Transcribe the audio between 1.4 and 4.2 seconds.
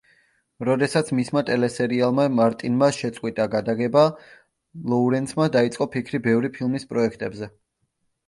ტელესერიალმა მარტინმა შეწყვიტა გადაღება,